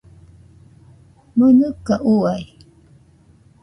[1.37, 2.43] ¡Mɨnɨka uai!